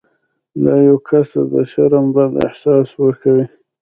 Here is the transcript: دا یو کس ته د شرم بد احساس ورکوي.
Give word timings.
دا 0.63 0.73
یو 0.87 0.97
کس 1.07 1.27
ته 1.33 1.41
د 1.51 1.53
شرم 1.71 2.05
بد 2.15 2.31
احساس 2.47 2.87
ورکوي. 3.01 3.45